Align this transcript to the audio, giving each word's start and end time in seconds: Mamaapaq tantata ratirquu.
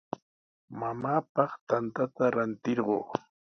Mamaapaq 0.79 1.51
tantata 1.67 2.25
ratirquu. 2.35 2.97